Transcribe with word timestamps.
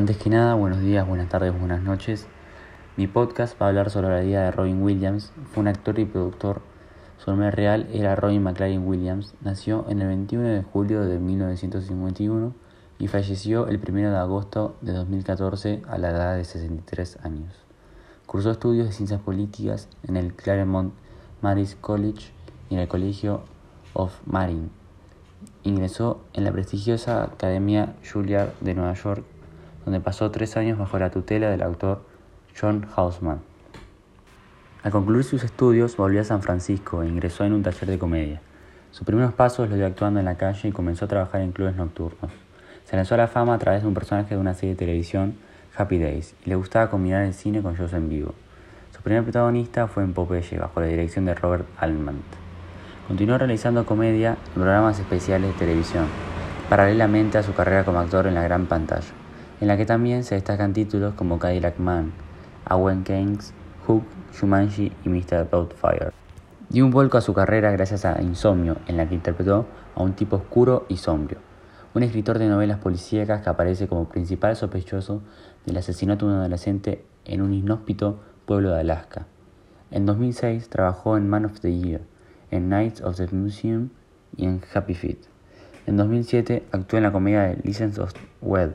Antes 0.00 0.16
que 0.16 0.30
nada, 0.30 0.54
buenos 0.54 0.80
días, 0.80 1.06
buenas 1.06 1.28
tardes, 1.28 1.52
buenas 1.52 1.82
noches. 1.82 2.26
Mi 2.96 3.06
podcast 3.06 3.60
va 3.60 3.66
a 3.66 3.68
hablar 3.68 3.90
sobre 3.90 4.08
la 4.08 4.20
vida 4.20 4.44
de 4.44 4.50
Robin 4.50 4.82
Williams. 4.82 5.30
Fue 5.52 5.60
un 5.60 5.68
actor 5.68 5.98
y 5.98 6.06
productor. 6.06 6.62
Su 7.18 7.30
nombre 7.30 7.50
real 7.50 7.86
era 7.92 8.16
Robin 8.16 8.42
McLaren 8.42 8.88
Williams. 8.88 9.34
Nació 9.42 9.84
en 9.90 10.00
el 10.00 10.08
21 10.08 10.42
de 10.42 10.62
julio 10.62 11.04
de 11.04 11.18
1951 11.18 12.54
y 12.98 13.08
falleció 13.08 13.68
el 13.68 13.76
1 13.76 14.10
de 14.10 14.16
agosto 14.16 14.74
de 14.80 14.94
2014 14.94 15.82
a 15.86 15.98
la 15.98 16.08
edad 16.08 16.34
de 16.34 16.46
63 16.46 17.18
años. 17.22 17.54
Cursó 18.24 18.52
estudios 18.52 18.86
de 18.86 18.94
ciencias 18.94 19.20
políticas 19.20 19.90
en 20.04 20.16
el 20.16 20.32
Claremont 20.32 20.94
Maris 21.42 21.76
College 21.78 22.32
y 22.70 22.74
en 22.76 22.80
el 22.80 22.88
Colegio 22.88 23.42
of 23.92 24.18
Marine. 24.24 24.70
Ingresó 25.62 26.22
en 26.32 26.44
la 26.44 26.52
prestigiosa 26.52 27.22
Academia 27.22 27.96
Juilliard 28.10 28.54
de 28.62 28.72
Nueva 28.72 28.94
York, 28.94 29.24
donde 29.90 30.04
pasó 30.04 30.30
tres 30.30 30.56
años 30.56 30.78
bajo 30.78 31.00
la 31.00 31.10
tutela 31.10 31.50
del 31.50 31.62
autor 31.62 32.04
John 32.58 32.86
Houseman. 32.94 33.40
Al 34.84 34.92
concluir 34.92 35.24
sus 35.24 35.42
estudios, 35.42 35.96
volvió 35.96 36.20
a 36.20 36.24
San 36.24 36.42
Francisco 36.42 37.02
e 37.02 37.08
ingresó 37.08 37.44
en 37.44 37.54
un 37.54 37.64
taller 37.64 37.86
de 37.86 37.98
comedia. 37.98 38.40
Sus 38.92 39.04
primeros 39.04 39.32
pasos 39.32 39.68
los 39.68 39.76
dio 39.76 39.86
actuando 39.88 40.20
en 40.20 40.26
la 40.26 40.36
calle 40.36 40.68
y 40.68 40.70
comenzó 40.70 41.06
a 41.06 41.08
trabajar 41.08 41.40
en 41.40 41.50
clubes 41.50 41.74
nocturnos. 41.74 42.30
Se 42.84 42.94
lanzó 42.94 43.14
a 43.14 43.18
la 43.18 43.26
fama 43.26 43.54
a 43.54 43.58
través 43.58 43.82
de 43.82 43.88
un 43.88 43.94
personaje 43.94 44.36
de 44.36 44.40
una 44.40 44.54
serie 44.54 44.70
de 44.70 44.78
televisión, 44.78 45.34
Happy 45.76 45.98
Days, 45.98 46.36
y 46.46 46.50
le 46.50 46.54
gustaba 46.54 46.88
combinar 46.88 47.24
el 47.24 47.34
cine 47.34 47.60
con 47.60 47.74
shows 47.74 47.92
en 47.92 48.08
vivo. 48.08 48.32
Su 48.94 49.02
primer 49.02 49.24
protagonista 49.24 49.88
fue 49.88 50.04
en 50.04 50.12
Popeye, 50.12 50.56
bajo 50.60 50.80
la 50.80 50.86
dirección 50.86 51.24
de 51.24 51.34
Robert 51.34 51.66
Altman. 51.78 52.20
Continuó 53.08 53.38
realizando 53.38 53.84
comedia 53.84 54.36
en 54.54 54.62
programas 54.62 55.00
especiales 55.00 55.52
de 55.52 55.58
televisión, 55.58 56.06
paralelamente 56.68 57.38
a 57.38 57.42
su 57.42 57.52
carrera 57.54 57.84
como 57.84 57.98
actor 57.98 58.28
en 58.28 58.36
la 58.36 58.44
gran 58.44 58.66
pantalla, 58.66 59.12
en 59.60 59.68
la 59.68 59.76
que 59.76 59.84
también 59.84 60.24
se 60.24 60.34
destacan 60.34 60.72
títulos 60.72 61.14
como 61.14 61.38
Cadillac 61.38 61.78
Man, 61.78 62.12
Owen 62.70 63.04
Keynes, 63.04 63.52
Hook, 63.86 64.04
Shumanji 64.32 64.92
y 65.04 65.08
Mr. 65.08 65.48
Doubtfire. 65.50 66.12
Dio 66.70 66.84
un 66.84 66.90
vuelco 66.90 67.18
a 67.18 67.20
su 67.20 67.34
carrera 67.34 67.70
gracias 67.70 68.04
a 68.04 68.22
Insomnio, 68.22 68.76
en 68.86 68.96
la 68.96 69.08
que 69.08 69.14
interpretó 69.14 69.66
a 69.94 70.02
un 70.02 70.14
tipo 70.14 70.36
oscuro 70.36 70.86
y 70.88 70.96
sombrio, 70.96 71.38
un 71.94 72.02
escritor 72.02 72.38
de 72.38 72.48
novelas 72.48 72.78
policíacas 72.78 73.42
que 73.42 73.50
aparece 73.50 73.86
como 73.86 74.08
principal 74.08 74.56
sospechoso 74.56 75.20
del 75.66 75.76
asesinato 75.76 76.26
de 76.26 76.32
un 76.32 76.38
adolescente 76.38 77.04
en 77.24 77.42
un 77.42 77.52
inhóspito 77.52 78.20
pueblo 78.46 78.70
de 78.70 78.80
Alaska. 78.80 79.26
En 79.90 80.06
2006 80.06 80.68
trabajó 80.68 81.16
en 81.16 81.28
Man 81.28 81.44
of 81.44 81.60
the 81.60 81.76
Year, 81.76 82.00
en 82.50 82.68
Knights 82.68 83.02
of 83.02 83.16
the 83.16 83.26
Museum 83.32 83.90
y 84.36 84.46
en 84.46 84.62
Happy 84.72 84.94
Feet. 84.94 85.18
En 85.86 85.96
2007 85.96 86.62
actuó 86.72 86.96
en 86.96 87.02
la 87.02 87.12
comedia 87.12 87.42
de 87.42 87.56
License 87.64 88.00
of 88.00 88.12
Wed 88.40 88.70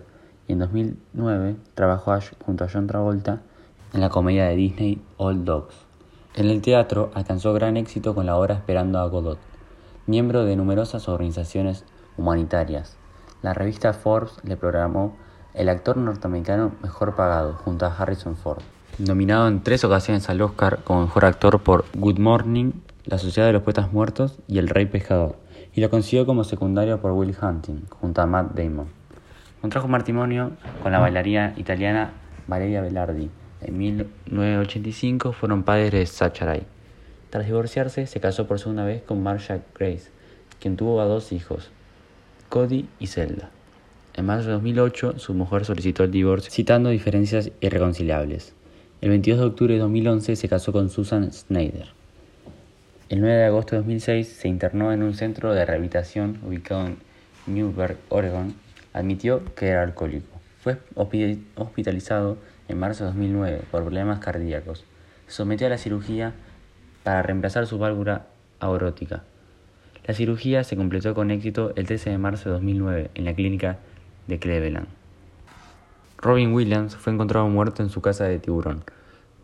y 0.47 0.53
en 0.53 0.59
2009 0.59 1.55
trabajó 1.73 2.17
junto 2.45 2.63
a 2.63 2.67
John 2.71 2.87
Travolta 2.87 3.41
en 3.93 4.01
la 4.01 4.09
comedia 4.09 4.45
de 4.45 4.55
Disney 4.55 5.01
All 5.17 5.45
Dogs. 5.45 5.75
En 6.35 6.49
el 6.49 6.61
teatro 6.61 7.11
alcanzó 7.13 7.53
gran 7.53 7.77
éxito 7.77 8.13
con 8.13 8.25
la 8.25 8.37
obra 8.37 8.55
Esperando 8.55 8.99
a 8.99 9.07
Godot, 9.07 9.39
miembro 10.05 10.45
de 10.45 10.55
numerosas 10.55 11.07
organizaciones 11.07 11.85
humanitarias. 12.17 12.97
La 13.41 13.53
revista 13.53 13.93
Forbes 13.93 14.33
le 14.43 14.57
programó 14.57 15.15
el 15.53 15.69
actor 15.69 15.97
norteamericano 15.97 16.73
mejor 16.81 17.15
pagado 17.15 17.53
junto 17.53 17.85
a 17.85 17.95
Harrison 17.95 18.35
Ford 18.35 18.63
nominado 18.99 19.47
en 19.47 19.61
tres 19.61 19.83
ocasiones 19.83 20.29
al 20.29 20.41
Oscar 20.41 20.79
como 20.83 21.01
mejor 21.01 21.25
actor 21.25 21.61
por 21.61 21.85
Good 21.95 22.19
Morning, 22.19 22.71
La 23.05 23.17
Sociedad 23.17 23.47
de 23.47 23.53
los 23.53 23.63
Poetas 23.63 23.91
Muertos 23.91 24.37
y 24.47 24.57
El 24.57 24.69
Rey 24.69 24.85
Pescador, 24.85 25.35
y 25.73 25.81
lo 25.81 25.89
consiguió 25.89 26.25
como 26.25 26.43
secundario 26.43 27.01
por 27.01 27.11
Will 27.11 27.35
Hunting, 27.39 27.85
junto 27.89 28.21
a 28.21 28.25
Matt 28.25 28.53
Damon. 28.55 28.87
Contrajo 29.65 29.87
matrimonio 29.87 30.51
con 30.83 30.91
la 30.91 30.99
bailarina 30.99 31.55
italiana 31.57 32.13
Valeria 32.45 32.81
Velardi. 32.81 33.31
En 33.61 33.75
1985 33.79 35.31
fueron 35.31 35.63
padres 35.63 35.91
de 35.91 36.05
Sacharay. 36.05 36.61
Tras 37.31 37.47
divorciarse, 37.47 38.05
se 38.05 38.19
casó 38.19 38.45
por 38.45 38.59
segunda 38.59 38.85
vez 38.85 39.01
con 39.01 39.23
Marsha 39.23 39.61
Grace, 39.73 40.11
quien 40.59 40.77
tuvo 40.77 41.01
a 41.01 41.05
dos 41.05 41.31
hijos, 41.31 41.71
Cody 42.47 42.87
y 42.99 43.07
Zelda. 43.07 43.49
En 44.13 44.27
marzo 44.27 44.49
de 44.49 44.53
2008, 44.53 45.17
su 45.17 45.33
mujer 45.33 45.65
solicitó 45.65 46.03
el 46.03 46.11
divorcio, 46.11 46.51
citando 46.51 46.91
diferencias 46.91 47.49
irreconciliables. 47.59 48.53
El 49.01 49.09
22 49.09 49.39
de 49.39 49.45
octubre 49.47 49.73
de 49.73 49.79
2011 49.79 50.35
se 50.35 50.47
casó 50.47 50.73
con 50.73 50.91
Susan 50.91 51.31
Snyder. 51.31 51.87
El 53.09 53.19
9 53.19 53.35
de 53.35 53.45
agosto 53.45 53.71
de 53.71 53.77
2006 53.77 54.27
se 54.27 54.47
internó 54.47 54.93
en 54.93 55.01
un 55.01 55.15
centro 55.15 55.55
de 55.55 55.65
rehabilitación 55.65 56.39
ubicado 56.45 56.85
en 56.85 56.97
Newberg, 57.47 57.97
Oregon. 58.09 58.63
Admitió 58.95 59.43
que 59.55 59.67
era 59.67 59.83
alcohólico. 59.83 60.39
Fue 60.61 60.77
hospitalizado 60.95 62.37
en 62.69 62.79
marzo 62.79 63.03
de 63.03 63.09
2009 63.09 63.63
por 63.69 63.83
problemas 63.83 64.19
cardíacos. 64.19 64.85
Se 65.27 65.33
sometió 65.33 65.67
a 65.67 65.69
la 65.69 65.77
cirugía 65.77 66.33
para 67.03 67.21
reemplazar 67.21 67.67
su 67.67 67.77
válvula 67.77 68.27
aorótica. 68.61 69.23
La 70.05 70.13
cirugía 70.13 70.63
se 70.63 70.77
completó 70.77 71.13
con 71.13 71.29
éxito 71.29 71.73
el 71.75 71.87
13 71.87 72.11
de 72.11 72.17
marzo 72.17 72.47
de 72.47 72.53
2009 72.53 73.11
en 73.15 73.25
la 73.25 73.33
clínica 73.33 73.79
de 74.27 74.39
Cleveland. 74.39 74.87
Robin 76.17 76.53
Williams 76.53 76.95
fue 76.95 77.11
encontrado 77.11 77.49
muerto 77.49 77.83
en 77.83 77.89
su 77.89 77.99
casa 77.99 78.23
de 78.23 78.39
Tiburón, 78.39 78.85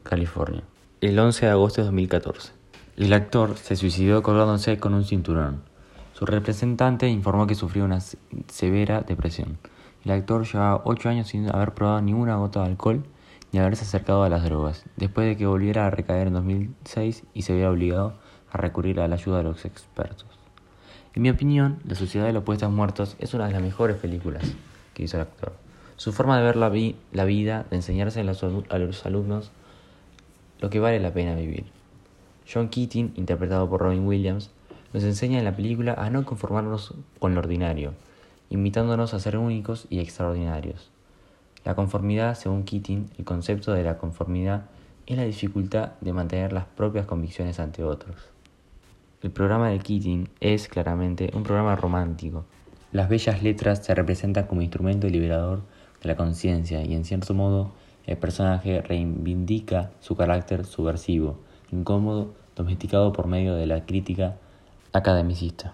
California, 0.03 0.63
el 1.01 1.19
11 1.19 1.47
de 1.47 1.51
agosto 1.51 1.81
de 1.81 1.87
2014. 1.87 2.53
El 2.95 3.11
actor 3.11 3.57
se 3.57 3.75
suicidó 3.75 4.23
colgándose 4.23 4.77
con 4.77 4.93
un 4.93 5.03
cinturón. 5.03 5.69
Su 6.21 6.27
representante 6.27 7.09
informó 7.09 7.47
que 7.47 7.55
sufrió 7.55 7.83
una 7.83 7.99
severa 8.47 9.01
depresión. 9.01 9.57
El 10.05 10.11
actor 10.11 10.45
llevaba 10.45 10.83
ocho 10.85 11.09
años 11.09 11.29
sin 11.29 11.49
haber 11.49 11.73
probado 11.73 11.99
ninguna 11.99 12.35
gota 12.35 12.59
de 12.59 12.67
alcohol 12.67 13.03
ni 13.51 13.57
haberse 13.57 13.85
acercado 13.85 14.21
a 14.21 14.29
las 14.29 14.43
drogas, 14.43 14.85
después 14.97 15.25
de 15.25 15.35
que 15.35 15.47
volviera 15.47 15.87
a 15.87 15.89
recaer 15.89 16.27
en 16.27 16.33
2006 16.33 17.23
y 17.33 17.41
se 17.41 17.55
viera 17.55 17.71
obligado 17.71 18.13
a 18.51 18.57
recurrir 18.59 18.99
a 18.99 19.07
la 19.07 19.15
ayuda 19.15 19.37
de 19.37 19.45
los 19.45 19.65
expertos. 19.65 20.27
En 21.15 21.23
mi 21.23 21.31
opinión, 21.31 21.79
La 21.87 21.95
Sociedad 21.95 22.27
de 22.27 22.33
los 22.33 22.43
Puestos 22.43 22.69
Muertos 22.69 23.15
es 23.17 23.33
una 23.33 23.47
de 23.47 23.53
las 23.53 23.61
mejores 23.63 23.97
películas 23.97 24.43
que 24.93 25.01
hizo 25.01 25.17
el 25.17 25.23
actor. 25.23 25.53
Su 25.95 26.13
forma 26.13 26.37
de 26.37 26.43
ver 26.43 26.55
la, 26.55 26.69
vida, 26.69 27.65
de 27.71 27.75
enseñarse 27.75 28.19
a 28.19 28.23
los 28.23 29.05
alumnos 29.07 29.51
lo 30.59 30.69
que 30.69 30.79
vale 30.79 30.99
la 30.99 31.13
pena 31.13 31.33
vivir. 31.33 31.65
John 32.47 32.69
Keating, 32.69 33.13
interpretado 33.15 33.67
por 33.67 33.81
Robin 33.81 34.05
Williams, 34.05 34.51
nos 34.93 35.03
enseña 35.03 35.39
en 35.39 35.45
la 35.45 35.55
película 35.55 35.93
a 35.93 36.09
no 36.09 36.25
conformarnos 36.25 36.93
con 37.19 37.33
lo 37.33 37.39
ordinario, 37.39 37.93
invitándonos 38.49 39.13
a 39.13 39.19
ser 39.19 39.37
únicos 39.37 39.87
y 39.89 39.99
extraordinarios. 39.99 40.91
La 41.63 41.75
conformidad, 41.75 42.35
según 42.35 42.63
Keating, 42.63 43.09
el 43.17 43.25
concepto 43.25 43.73
de 43.73 43.83
la 43.83 43.97
conformidad 43.97 44.65
es 45.05 45.17
la 45.17 45.23
dificultad 45.23 45.91
de 46.01 46.13
mantener 46.13 46.53
las 46.53 46.65
propias 46.65 47.05
convicciones 47.05 47.59
ante 47.59 47.83
otros. 47.83 48.15
El 49.21 49.31
programa 49.31 49.69
de 49.69 49.79
Keating 49.79 50.29
es 50.39 50.67
claramente 50.67 51.29
un 51.33 51.43
programa 51.43 51.75
romántico. 51.75 52.45
Las 52.91 53.07
bellas 53.07 53.43
letras 53.43 53.85
se 53.85 53.93
representan 53.93 54.47
como 54.47 54.61
instrumento 54.61 55.07
liberador 55.07 55.61
de 56.01 56.07
la 56.07 56.15
conciencia 56.15 56.83
y 56.83 56.95
en 56.95 57.05
cierto 57.05 57.33
modo 57.33 57.71
el 58.07 58.17
personaje 58.17 58.81
reivindica 58.81 59.91
su 59.99 60.15
carácter 60.15 60.65
subversivo, 60.65 61.37
incómodo, 61.71 62.33
domesticado 62.55 63.13
por 63.13 63.27
medio 63.27 63.55
de 63.55 63.67
la 63.67 63.85
crítica 63.85 64.37
academicista. 64.93 65.73